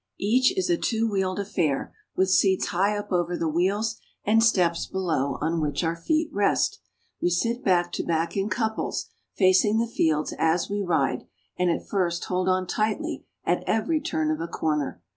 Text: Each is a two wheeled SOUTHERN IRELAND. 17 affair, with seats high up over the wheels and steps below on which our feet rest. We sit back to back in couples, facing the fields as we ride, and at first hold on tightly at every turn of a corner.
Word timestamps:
Each 0.17 0.51
is 0.57 0.67
a 0.67 0.77
two 0.77 1.07
wheeled 1.07 1.37
SOUTHERN 1.37 1.53
IRELAND. 1.63 1.75
17 1.77 1.77
affair, 1.85 1.95
with 2.15 2.29
seats 2.31 2.65
high 2.69 2.97
up 2.97 3.11
over 3.11 3.37
the 3.37 3.47
wheels 3.47 3.97
and 4.25 4.43
steps 4.43 4.87
below 4.87 5.37
on 5.41 5.61
which 5.61 5.83
our 5.83 5.95
feet 5.95 6.31
rest. 6.33 6.79
We 7.21 7.29
sit 7.29 7.63
back 7.63 7.91
to 7.91 8.03
back 8.03 8.35
in 8.35 8.49
couples, 8.49 9.11
facing 9.35 9.77
the 9.77 9.85
fields 9.85 10.33
as 10.39 10.71
we 10.71 10.81
ride, 10.81 11.27
and 11.55 11.69
at 11.69 11.87
first 11.87 12.25
hold 12.25 12.49
on 12.49 12.65
tightly 12.65 13.27
at 13.43 13.63
every 13.67 14.01
turn 14.01 14.31
of 14.31 14.41
a 14.41 14.47
corner. 14.47 15.03